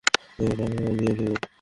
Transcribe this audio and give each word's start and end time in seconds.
তোকে 0.37 0.53
টাকা 0.59 0.91
দিয়ে 0.99 1.13
দেব। 1.19 1.33